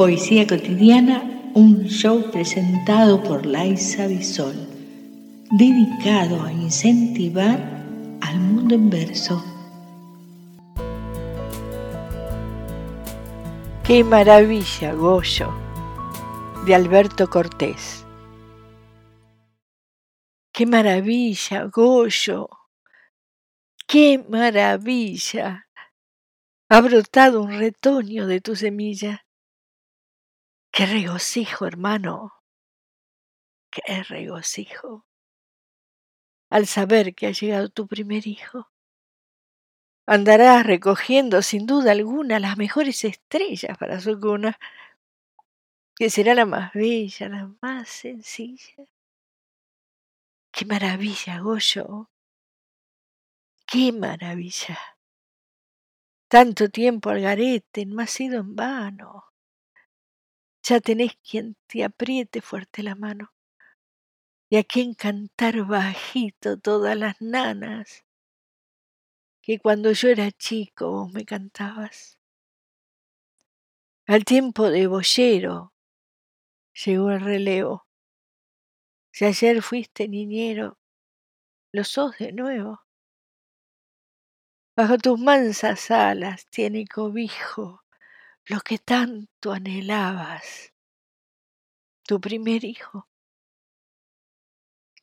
Poesía 0.00 0.46
cotidiana, 0.46 1.52
un 1.52 1.84
show 1.84 2.30
presentado 2.30 3.22
por 3.22 3.44
Laisa 3.44 4.06
Bisol, 4.06 4.56
dedicado 5.50 6.42
a 6.42 6.50
incentivar 6.50 7.58
al 8.22 8.40
mundo 8.40 8.76
en 8.76 8.88
verso. 8.88 9.44
Qué 13.84 14.02
maravilla, 14.02 14.94
Goyo, 14.94 15.52
de 16.64 16.74
Alberto 16.74 17.28
Cortés. 17.28 18.06
Qué 20.50 20.64
maravilla, 20.64 21.64
Goyo. 21.64 22.48
Qué 23.86 24.24
maravilla. 24.30 25.66
Ha 26.70 26.80
brotado 26.80 27.42
un 27.42 27.50
retoño 27.58 28.26
de 28.26 28.40
tu 28.40 28.56
semilla. 28.56 29.26
Qué 30.72 30.86
regocijo, 30.86 31.66
hermano. 31.66 32.32
Qué 33.70 34.02
regocijo. 34.04 35.04
Al 36.50 36.66
saber 36.66 37.14
que 37.14 37.26
ha 37.26 37.32
llegado 37.32 37.68
tu 37.68 37.86
primer 37.86 38.26
hijo. 38.26 38.70
Andarás 40.06 40.66
recogiendo 40.66 41.42
sin 41.42 41.66
duda 41.66 41.92
alguna 41.92 42.40
las 42.40 42.56
mejores 42.56 43.04
estrellas 43.04 43.78
para 43.78 44.00
su 44.00 44.18
cuna, 44.18 44.58
que 45.96 46.10
será 46.10 46.34
la 46.34 46.46
más 46.46 46.72
bella, 46.72 47.28
la 47.28 47.52
más 47.60 47.88
sencilla 47.88 48.84
Qué 50.52 50.64
maravilla, 50.66 51.38
Goyo. 51.40 52.10
Qué 53.66 53.92
maravilla. 53.92 54.78
Tanto 56.28 56.68
tiempo 56.68 57.10
al 57.10 57.20
garete 57.20 57.86
no 57.86 58.02
ha 58.02 58.06
sido 58.06 58.40
en 58.40 58.56
vano. 58.56 59.29
Ya 60.70 60.78
tenés 60.78 61.16
quien 61.28 61.56
te 61.66 61.82
apriete 61.82 62.40
fuerte 62.40 62.84
la 62.84 62.94
mano 62.94 63.32
y 64.48 64.56
a 64.56 64.62
quien 64.62 64.94
cantar 64.94 65.64
bajito 65.64 66.60
todas 66.60 66.96
las 66.96 67.20
nanas 67.20 68.04
que 69.42 69.58
cuando 69.58 69.90
yo 69.90 70.10
era 70.10 70.30
chico 70.30 70.92
vos 70.92 71.12
me 71.12 71.24
cantabas. 71.24 72.20
Al 74.06 74.24
tiempo 74.24 74.70
de 74.70 74.86
boyero 74.86 75.74
llegó 76.72 77.10
el 77.10 77.20
relevo 77.20 77.88
si 79.10 79.24
ayer 79.24 79.62
fuiste 79.62 80.06
niñero, 80.06 80.78
lo 81.72 81.82
sos 81.82 82.16
de 82.18 82.30
nuevo. 82.30 82.86
Bajo 84.76 84.98
tus 84.98 85.18
mansas 85.18 85.90
alas 85.90 86.46
tiene 86.46 86.86
cobijo 86.86 87.82
lo 88.50 88.60
que 88.62 88.78
tanto 88.78 89.52
anhelabas, 89.52 90.74
tu 92.02 92.20
primer 92.20 92.64
hijo. 92.64 93.08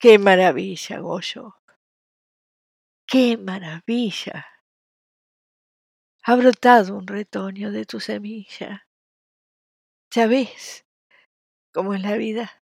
Qué 0.00 0.18
maravilla, 0.18 0.98
Goyo. 0.98 1.54
Qué 3.06 3.36
maravilla. 3.36 4.46
Ha 6.24 6.34
brotado 6.34 6.96
un 6.96 7.06
retoño 7.06 7.70
de 7.70 7.84
tu 7.84 8.00
semilla. 8.00 8.88
Ya 10.10 10.26
ves 10.26 10.84
cómo 11.72 11.94
es 11.94 12.02
la 12.02 12.16
vida. 12.16 12.64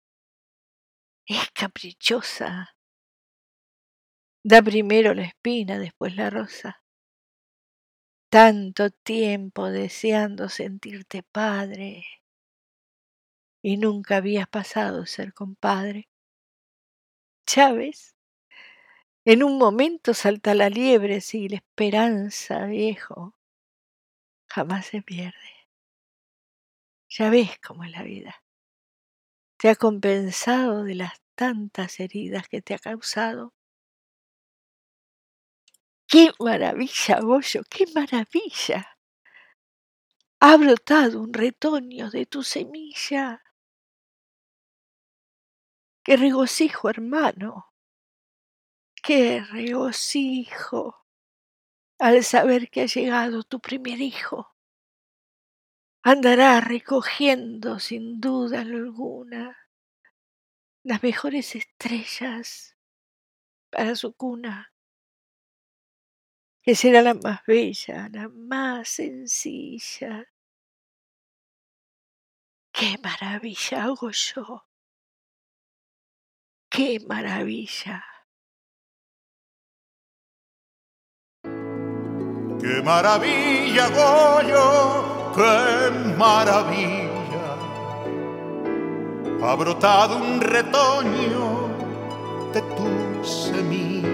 Es 1.26 1.52
caprichosa. 1.52 2.74
Da 4.46 4.62
primero 4.62 5.14
la 5.14 5.24
espina, 5.24 5.78
después 5.78 6.16
la 6.16 6.30
rosa. 6.30 6.82
Tanto 8.30 8.92
tiempo 8.92 9.72
deseando 9.72 10.50
sentirte 10.50 11.24
padre 11.24 12.06
y 13.64 13.78
nunca 13.78 14.18
habías 14.18 14.48
pasado 14.48 15.06
ser 15.06 15.34
compadre. 15.34 16.10
Chávez, 17.48 18.16
en 19.26 19.44
un 19.44 19.58
momento 19.58 20.14
salta 20.14 20.54
la 20.54 20.70
liebre, 20.70 21.22
si 21.22 21.50
la 21.50 21.58
esperanza, 21.58 22.66
viejo, 22.66 23.36
jamás 24.48 24.86
se 24.86 25.02
pierde. 25.02 25.68
Ya 27.10 27.32
ves 27.32 27.60
cómo 27.60 27.84
es 27.84 27.92
la 27.92 28.04
vida 28.04 28.36
te 29.60 29.68
ha 29.68 29.76
compensado 29.76 30.86
de 30.86 30.96
las 30.96 31.22
tantas 31.36 32.00
heridas 32.00 32.48
que 32.48 32.62
te 32.62 32.74
ha 32.74 32.80
causado. 32.80 33.54
¡Qué 36.12 36.32
maravilla, 36.40 37.20
Goyo! 37.22 37.62
¡Qué 37.70 37.86
maravilla! 37.94 38.98
Ha 40.40 40.58
brotado 40.58 41.22
un 41.22 41.34
retoño 41.34 42.10
de 42.10 42.26
tu 42.26 42.42
semilla. 42.42 43.44
¡Qué 46.04 46.18
regocijo, 46.18 46.90
hermano! 46.90 47.74
¡Qué 49.04 49.44
regocijo! 49.52 51.06
Al 52.00 52.24
saber 52.24 52.70
que 52.72 52.82
ha 52.82 52.86
llegado 52.88 53.44
tu 53.44 53.60
primer 53.60 54.02
hijo 54.02 54.56
andará 56.02 56.60
recogiendo 56.62 57.78
sin 57.78 58.22
duda 58.22 58.62
alguna 58.62 59.58
las 60.84 61.04
mejores 61.04 61.56
estrellas 61.56 62.78
para 63.70 63.96
su 63.96 64.14
cuna, 64.16 64.74
que 66.70 66.76
será 66.76 67.02
la 67.02 67.16
más 67.16 67.44
bella, 67.48 68.10
la 68.14 68.30
más 68.30 68.90
sencilla. 68.90 70.24
¡Qué 72.72 72.96
maravilla 73.04 73.86
hago 73.86 74.12
yo! 74.12 74.68
¡Qué 76.70 77.00
maravilla! 77.08 78.06
¡Qué 82.62 82.84
maravilla 82.84 83.86
hago 83.86 84.48
yo! 84.48 85.32
qué 85.36 85.90
maravilla, 86.20 87.48
ha 89.42 89.56
brotado 89.56 90.18
un 90.18 90.40
retoño 90.40 91.70
de 92.54 92.62
tu 92.62 93.26
semilla. 93.26 94.09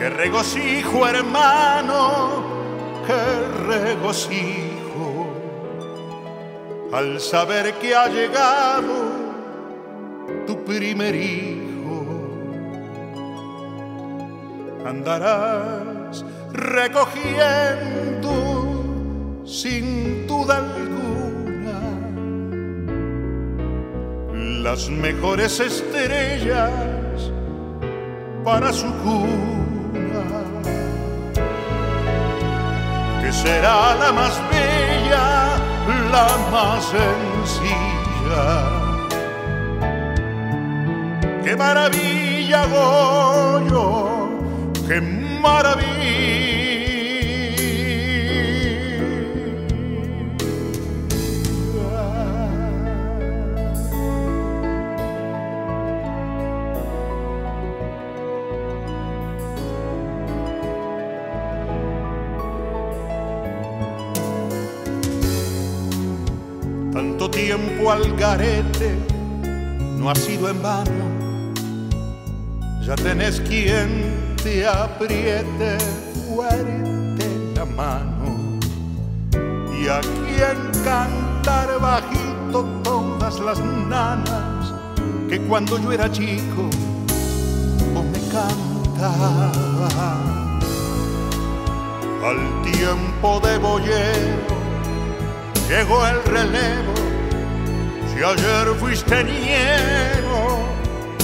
Qué 0.00 0.08
regocijo, 0.08 1.06
hermano, 1.06 2.42
qué 3.06 3.22
regocijo, 3.66 5.26
al 6.90 7.20
saber 7.20 7.74
que 7.74 7.94
ha 7.94 8.08
llegado 8.08 8.94
tu 10.46 10.64
primer 10.64 11.14
hijo. 11.14 12.06
Andarás 14.86 16.24
recogiendo 16.50 18.32
sin 19.44 20.26
duda 20.26 20.56
alguna 20.64 21.78
las 24.62 24.88
mejores 24.88 25.60
estrellas 25.60 26.70
para 28.42 28.72
su 28.72 28.86
cuna, 29.04 29.69
que 33.30 33.36
será 33.36 33.94
la 33.94 34.12
más 34.12 34.34
bella, 34.50 35.56
la 36.14 36.28
más 36.50 36.84
sencilla. 36.96 38.44
¡Qué 41.44 41.54
maravilla, 41.54 42.60
Goyo! 42.66 44.30
¡Qué 44.88 45.00
maravilla! 45.00 46.59
Tiempo 67.50 67.90
al 67.90 68.16
garete 68.16 68.94
no 69.98 70.08
ha 70.08 70.14
sido 70.14 70.48
en 70.50 70.62
vano. 70.62 71.04
Ya 72.86 72.94
tenés 72.94 73.40
quien 73.40 74.36
te 74.40 74.64
apriete 74.64 75.76
fuerte 76.28 77.26
la 77.56 77.64
mano 77.64 78.60
y 79.76 79.88
a 79.88 80.00
quien 80.00 80.84
cantar 80.84 81.80
bajito 81.80 82.64
todas 82.84 83.40
las 83.40 83.58
nanas 83.58 84.72
que 85.28 85.40
cuando 85.40 85.76
yo 85.78 85.90
era 85.90 86.08
chico 86.08 86.70
vos 87.92 88.04
me 88.04 88.20
cantaba 88.30 89.50
al 92.24 92.62
tiempo 92.62 93.40
de 93.40 93.58
boyero 93.58 94.60
llegó 95.68 96.06
el 96.06 96.22
relevo. 96.24 97.09
Si 98.20 98.24
ayer 98.26 98.66
fuiste 98.78 99.24
niego, 99.24 100.62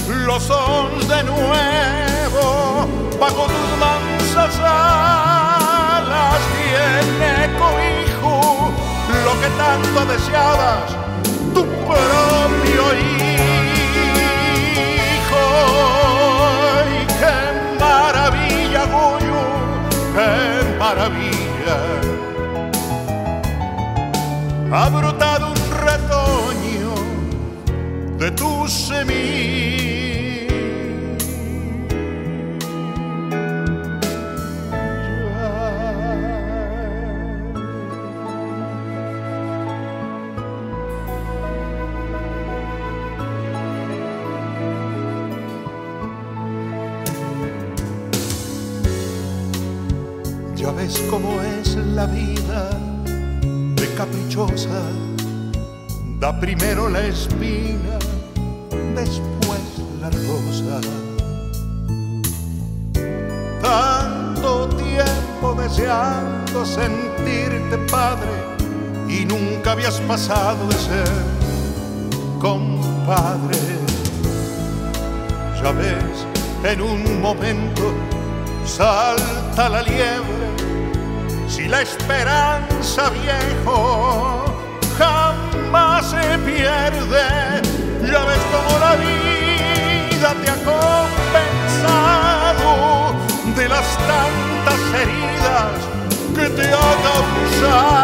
lo 0.09 0.41
son 0.41 0.99
de 1.07 1.25
nuevo. 1.25 2.89
Bajo 3.21 3.49
tus 3.49 3.71
mansas 3.79 4.59
alas 4.65 6.41
tiene 6.57 7.53
cobijo 7.59 8.73
lo 9.27 9.33
que 9.43 9.49
tanto 9.59 10.07
deseabas, 10.11 10.97
tu 11.53 11.67
propio 11.85 12.85
hijo. 13.05 13.45
Y 16.95 17.07
qué 17.21 17.37
maravilla, 17.79 18.83
Goyo, 18.87 19.43
qué 20.15 20.31
maravilla. 20.79 21.47
Ves 50.65 51.03
cómo 51.11 51.41
es 51.43 51.77
la 51.77 52.07
vida 52.07 52.71
de 53.05 53.95
caprichosa. 53.95 54.81
Da 56.19 56.39
primero 56.41 56.89
la 56.89 57.07
espina, 57.07 57.99
después 58.95 59.61
la 60.01 60.11
rosa. 60.11 60.81
Tanto 63.61 64.69
tiempo 64.69 65.55
deseando 65.61 66.65
sentirte 66.65 67.77
padre 67.91 68.31
y 69.09 69.25
nunca 69.27 69.73
habías 69.73 70.01
pasado 70.01 70.67
de 70.69 70.75
ser 70.75 71.09
compadre. 72.41 73.59
Ya 75.63 75.73
ves, 75.73 76.27
en 76.65 76.81
un 76.81 77.21
momento 77.21 77.93
la 79.57 79.83
liebre 79.83 80.47
si 81.49 81.67
la 81.67 81.81
esperanza 81.81 83.09
viejo 83.11 84.45
jamás 84.99 86.11
se 86.11 86.39
pierde, 86.41 87.63
ya 88.03 88.25
ves 88.25 88.39
como 88.53 88.79
la 88.79 88.97
vida 88.97 90.35
te 90.45 90.51
ha 90.51 90.57
compensado 91.17 91.95
de 93.57 93.69
las 93.69 93.97
tantas 93.97 94.81
heridas 95.01 95.73
que 96.35 96.47
te 96.51 96.67
ha 96.73 96.95
causado. 97.07 97.96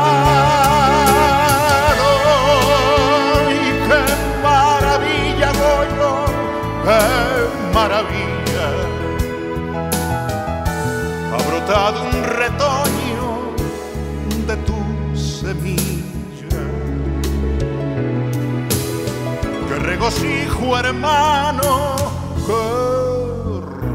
Regocijo 20.21 20.79
hermano, 20.79 21.97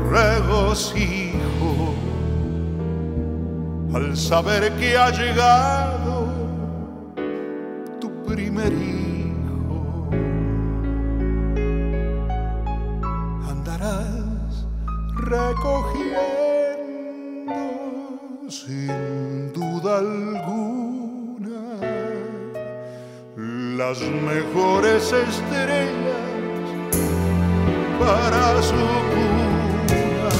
regocijo 0.10 1.94
al 3.94 4.16
saber 4.16 4.72
que 4.74 4.98
ha 4.98 5.10
llegado 5.12 6.28
tu 8.00 8.10
primer 8.26 8.74
hijo. 8.74 10.10
Andarás 13.50 14.66
recogiendo 15.16 16.47
las 23.90 24.02
mejores 24.02 25.14
estrellas 25.14 26.26
para 27.98 28.62
su 28.62 28.76
cuna, 29.14 30.34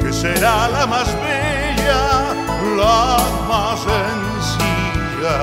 que 0.00 0.12
será 0.12 0.68
la 0.68 0.84
más 0.86 1.06
bella, 1.22 2.34
la 2.76 3.18
más 3.48 3.78
sencilla. 3.88 5.38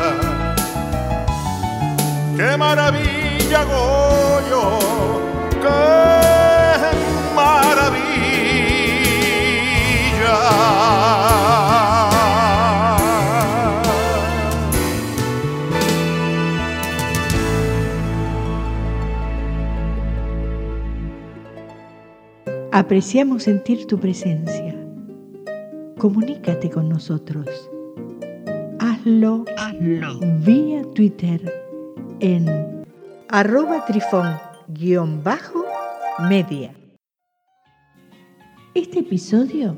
¡Qué 2.35 2.57
maravilla, 2.57 3.63
Goyo! 3.63 4.63
¡Qué 5.61 6.24
Apreciamos 22.75 23.43
sentir 23.43 23.87
tu 23.87 23.97
presencia. 23.97 24.75
Comunícate 25.97 26.69
con 26.69 26.89
nosotros. 26.89 27.47
Hazlo, 28.79 29.45
Hazlo. 29.57 30.19
vía 30.45 30.81
Twitter 30.93 31.53
en 32.19 32.83
arroba 33.29 33.85
trifón-media. 33.85 36.75
Este 38.73 38.99
episodio 38.99 39.77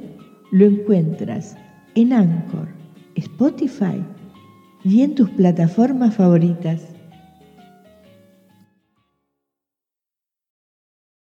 lo 0.50 0.66
encuentras 0.66 1.56
en 1.94 2.14
Anchor, 2.14 2.68
Spotify 3.14 4.04
y 4.84 5.04
en 5.04 5.14
tus 5.14 5.30
plataformas 5.30 6.16
favoritas. 6.16 6.97